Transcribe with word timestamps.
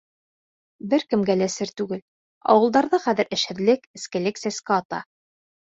Бер 0.93 1.03
кемгә 1.13 1.35
лә 1.41 1.49
сер 1.57 1.73
түгел: 1.81 2.01
ауылдарҙа 2.55 3.03
хәҙер 3.07 3.31
эшһеҙлек, 3.39 3.89
эскелек 4.01 4.45
сәскә 4.47 4.81
ата. 4.83 5.05